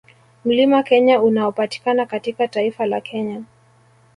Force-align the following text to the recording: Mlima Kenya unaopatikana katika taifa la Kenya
Mlima 0.45 0.83
Kenya 0.83 1.21
unaopatikana 1.21 2.05
katika 2.05 2.47
taifa 2.47 2.85
la 2.85 3.01
Kenya 3.01 3.43